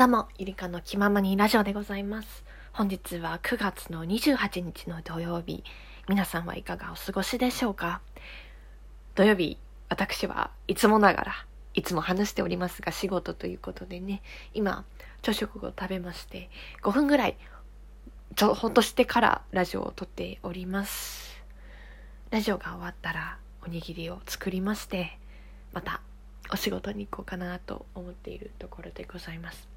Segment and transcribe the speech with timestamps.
[0.00, 2.42] どうも、ゆりかの気ままにラジオでございます。
[2.72, 5.62] 本日は9月の28日の土曜日。
[6.08, 8.00] 皆さんはいかがお過ごしでしょうか？
[9.14, 9.58] 土曜日、
[9.90, 14.22] 私はいつもながら、いつも話しておりますが仕事ということでね、
[14.54, 14.86] 今、
[15.20, 16.48] 朝食を食べまして、
[16.82, 17.36] 5分ぐらい、
[18.36, 21.42] ちょ、ほっとしてからラジオを撮っております。
[22.30, 23.36] ラジオが終わったら、
[23.66, 25.18] おにぎりを作りまして、
[25.74, 26.00] また
[26.50, 29.68] お仕事に行こうかなと思っているところでございます。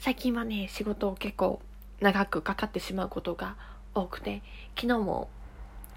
[0.00, 1.60] 最近はね仕事を結構
[2.00, 3.56] 長くかかってしまうことが
[3.94, 4.42] 多くて
[4.76, 5.28] 昨日も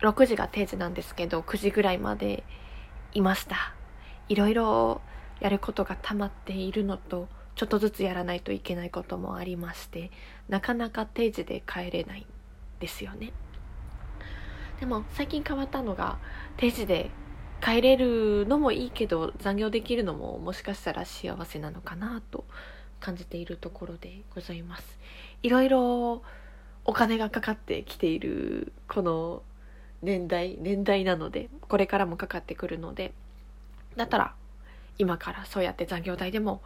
[0.01, 2.43] 6時が定時なんですけど9時ぐらいまで
[3.13, 3.73] いました。
[4.29, 5.01] いろいろ
[5.41, 10.09] やることが溜まっているのとちょっとずつやらないといけないこともありまして
[10.47, 12.25] なかなか定時で帰れないん
[12.79, 13.33] ですよね。
[14.79, 16.17] でも最近変わったのが
[16.57, 17.11] 定時で
[17.61, 22.45] 帰れるのもいいけど残業できるのももしかしたら幸せなのかなと
[23.01, 24.99] 感じているところでございます。
[25.43, 26.21] いろいろ
[26.85, 29.43] お金がかかってきているこの
[30.01, 33.13] 年代年代なのでこれからもかかってくるので
[33.95, 34.33] だったら
[34.97, 36.61] 今からそうやって残業代でも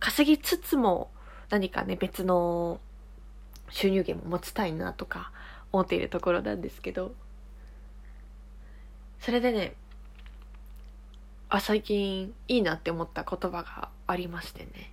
[0.00, 1.10] 稼ぎつつも
[1.50, 2.80] 何かね別の
[3.70, 5.32] 収入源も持ちたいなとか
[5.72, 7.14] 思っているところなんですけど
[9.20, 9.74] それでね
[11.48, 14.90] あ最近いいなって思った言葉がありましてね。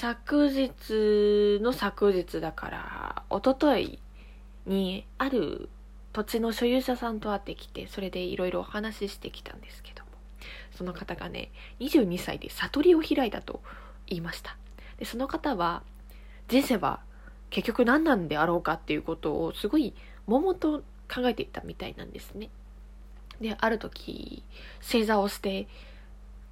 [0.00, 3.98] 昨日の昨日だから一昨日
[4.64, 5.68] にある
[6.12, 10.10] 土地の所有者さんと会ってきてそれでいろいろお話ししてきたんですけども
[10.70, 13.60] その方がね22歳で悟りを開いたと
[14.06, 14.56] 言いました
[14.98, 15.82] でその方は
[16.46, 17.00] 人生は
[17.50, 19.94] 結局何なんであろうかっていうことをすごい
[20.28, 20.78] 悶々と
[21.12, 22.50] 考えていたみたいなんですね
[23.40, 24.44] である時
[24.80, 25.66] 正座をして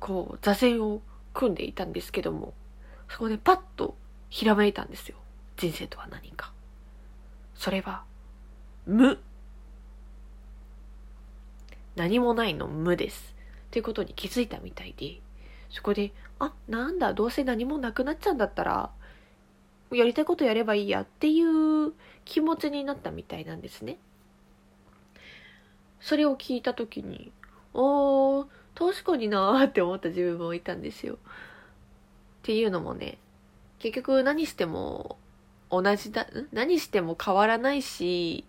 [0.01, 1.01] こう座禅を
[1.33, 2.53] 組んでいたんですけども
[3.09, 3.97] そこでパッと
[4.29, 5.17] ひらめいたんですよ。
[5.57, 6.53] 人生とは何か。
[7.55, 8.05] それは
[8.87, 9.19] 無。
[11.95, 13.35] 何もないの無です。
[13.69, 15.21] っていうことに気づいたみたいで
[15.71, 18.91] そこであなんだどうせ何もなくなっちゃうんだったら
[19.93, 21.93] やりたいことやればいいやっていう
[22.25, 23.99] 気持ちになったみたいなんですね。
[26.01, 27.33] それを聞いた時に
[27.75, 31.19] おー確かになーって思った自分もいたんですよ。
[32.47, 33.19] っていうのもね
[33.81, 35.19] 結局何しても
[35.69, 36.47] 同じだん？
[36.53, 38.45] 何しても変わらないし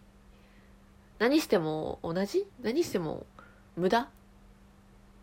[1.17, 2.45] 何しても同じ？
[2.61, 3.25] 何しても
[3.75, 4.07] 無駄？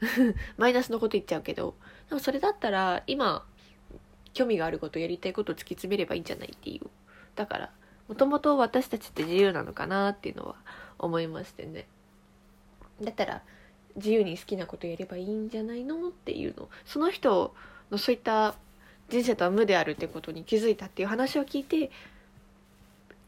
[0.58, 1.76] マイナスのこと言っちゃうけど
[2.08, 3.46] でもそれだったら今
[4.32, 6.90] 興味があることやりたいことを突き詰めればいいんじゃないっていう。
[7.36, 7.70] だから
[8.08, 10.56] もともと私たちって自由なのかなっていうのは
[10.98, 11.86] 思いましてね。
[13.00, 13.42] だったら
[13.96, 17.54] 自由に好きなことやればいいんじゃないのっていうのその人
[17.90, 18.54] のそういった
[19.08, 21.90] 人生とは無であるってことに気づいたっていう話を聞いて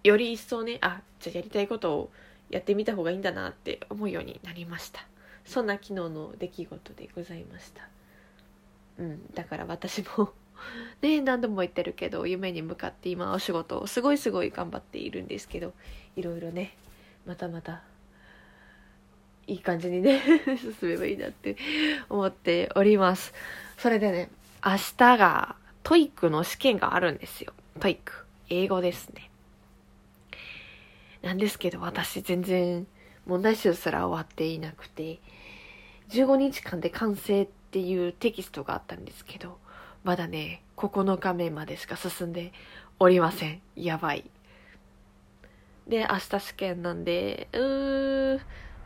[0.03, 2.11] より一層ねあじゃあやりたいことを
[2.51, 5.07] やってみた方がいいんだなって思うようになりました。
[5.45, 7.89] そんな昨日の出来事でございました。
[8.99, 10.33] うんだから私も
[11.03, 15.75] ね何度も言ってるけど夢に向かって今お仕事をすごいすごい頑張っているんですけど
[16.17, 16.77] いろいろね
[17.27, 17.83] またまた
[19.47, 20.21] いい感じにね
[20.81, 21.57] 進めばいいなって
[22.09, 23.33] 思っております。
[23.79, 24.31] それでね
[24.65, 27.53] 明日がTOEIC の試験があるんですよ。
[27.79, 28.27] TOEIC。
[28.49, 29.31] 英語ですね。
[31.23, 32.87] なんですけど私全然
[33.27, 35.19] 問題集すら終わっていなくて
[36.11, 39.59] 15日間で完成っていうテキストがあったんですけど
[40.05, 42.53] まだね9日目までしか進んで
[42.99, 43.61] おりません。
[43.77, 44.25] やばい。
[45.87, 48.41] で明日試験なんでうー。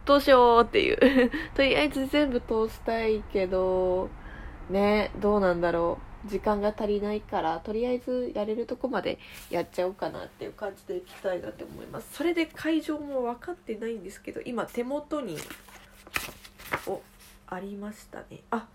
[0.04, 1.30] どうしようっていう。
[1.54, 4.08] とりあえず全部通したいけど
[4.68, 6.10] ねどうなんだろう。
[6.28, 9.18] 時間が足りないからとりあえずやれるとこまで
[9.48, 12.14] やっちゃおうかなっていう感じでいきたいなって思います。
[12.14, 15.38] それで会場も分かってないんですけど今手元に
[16.86, 17.00] お
[17.46, 18.42] ありましたね。
[18.50, 18.66] あ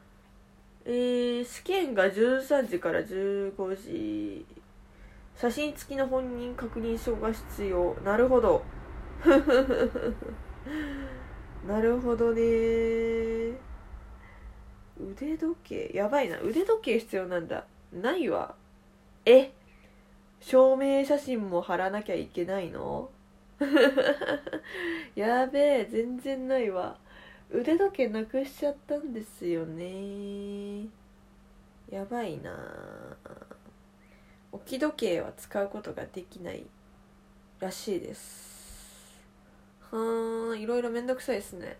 [0.86, 4.46] えー、試験が13時から15時。
[5.38, 7.96] 写真付きの本人確認書が必要。
[8.06, 8.64] なるほど。
[11.68, 12.42] なるほどね。
[15.00, 15.92] 腕時計？
[15.94, 16.40] やばいな。
[16.42, 17.66] 腕時計必要なんだ。
[17.92, 18.56] ないわ。
[19.26, 19.52] え？
[20.40, 23.10] 証明写真も貼らなきゃいけないの？
[25.16, 26.98] やべえ全然ないわ。
[27.52, 30.88] 腕時計なくしちゃったんですよね。
[31.90, 33.18] やばいな。
[34.52, 36.66] 置き時計は使うことができない
[37.60, 38.55] らしいです
[39.96, 41.78] はーんいろいろめんどくさいですね。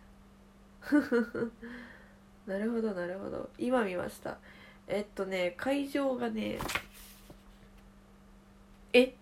[2.48, 3.50] なるほどなるほど。
[3.58, 4.38] 今見ました。
[4.88, 6.58] えっとね会場がね
[8.94, 9.14] え？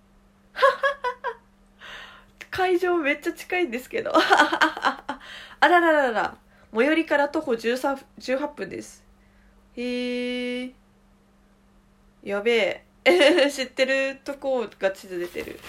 [2.52, 4.14] 会場めっちゃ近いんですけど。
[4.16, 5.20] あ
[5.62, 6.38] らららら
[6.72, 9.04] 最寄りから徒歩13 18分です。
[9.76, 10.72] へえ
[12.22, 13.50] やべえ。
[13.50, 15.60] 知ってるとこが地図出てる。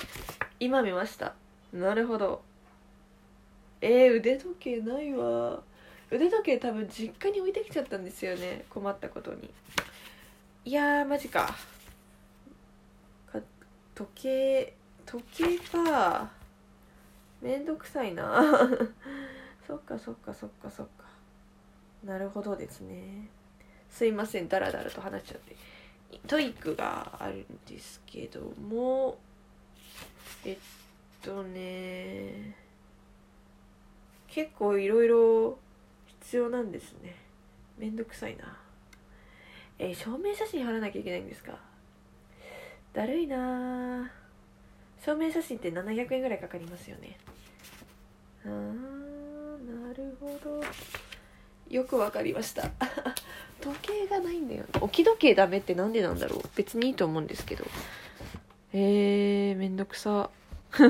[0.60, 1.34] 今見ました。
[1.72, 2.42] なるほど。
[3.80, 5.62] えー、腕時計ないわ。
[6.10, 8.64] 腕時計多分実家に置いてきちゃったんですよね。
[8.70, 9.50] 困ったことに。
[10.64, 11.54] いやーマジか。
[13.30, 13.40] か
[13.94, 14.74] 時計
[15.06, 16.30] 時計か。
[17.40, 18.40] めんどくさいな。
[19.66, 21.04] そっかそっかそっかそっか。
[22.04, 23.28] なるほどですね。
[23.90, 24.48] すいません。
[24.48, 25.56] ダラダラと話しちゃって。
[26.26, 29.18] TOEIC があるんですけども。
[30.44, 30.56] えっ
[31.22, 32.63] とね。
[34.34, 35.58] 結構いろいろ
[36.22, 37.14] 必要なんですね。
[37.78, 38.56] めんどくさいな。
[39.78, 41.56] えー、証明写真貼らなきゃいけないんですか？
[42.92, 44.10] だるいな
[45.04, 47.16] 証明写真って700円ぐらいかかりますよね。
[48.44, 48.50] あー
[49.88, 50.60] なるほど。
[51.70, 52.70] よくわかりました。
[53.62, 56.42] 時計がないんだよ、ね、置き時計ダメってなんでなんだろう。
[56.56, 57.64] 別にいいと思うんですけど。
[58.72, 60.28] えー、めんどくさ。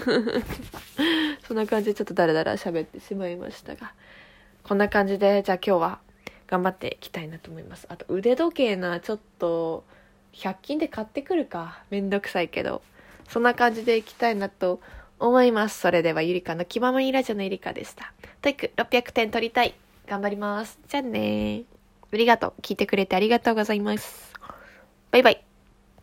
[1.46, 3.93] そんな感じでちょっとダラダラ喋ってしまいましたが
[4.64, 5.99] こんな感じで、じゃあ今日は
[6.46, 7.87] 頑張っていきたいなと思います。
[7.91, 9.85] あと腕時計な、ちょっと、
[10.32, 11.82] 100均で買ってくるか。
[11.91, 12.82] めんどくさいけど。
[13.29, 14.81] そんな感じでいきたいなと
[15.19, 15.81] 思います。
[15.81, 18.12] それではゆりかの気ままにラジオのゆりかでした。
[18.40, 19.75] TOEIC 600点取りたい。
[20.06, 20.79] 頑張ります。
[20.88, 21.64] じゃあね
[22.12, 22.61] ありがとう。
[22.62, 24.32] 聞いてくれてありがとうございます。
[25.11, 25.53] バイバイ。